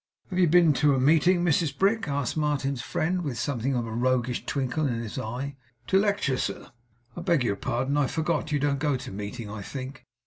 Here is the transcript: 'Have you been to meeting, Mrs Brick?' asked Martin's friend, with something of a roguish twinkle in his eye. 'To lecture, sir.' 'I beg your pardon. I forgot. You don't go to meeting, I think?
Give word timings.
'Have 0.31 0.39
you 0.39 0.47
been 0.47 0.73
to 0.73 0.99
meeting, 0.99 1.45
Mrs 1.45 1.77
Brick?' 1.77 2.07
asked 2.07 2.35
Martin's 2.35 2.81
friend, 2.81 3.21
with 3.21 3.37
something 3.37 3.75
of 3.75 3.85
a 3.85 3.91
roguish 3.91 4.43
twinkle 4.47 4.87
in 4.87 4.95
his 4.99 5.19
eye. 5.19 5.57
'To 5.85 5.99
lecture, 5.99 6.37
sir.' 6.37 6.71
'I 7.15 7.21
beg 7.21 7.43
your 7.43 7.55
pardon. 7.55 7.95
I 7.97 8.07
forgot. 8.07 8.51
You 8.51 8.57
don't 8.57 8.79
go 8.79 8.97
to 8.97 9.11
meeting, 9.11 9.47
I 9.47 9.61
think? 9.61 10.07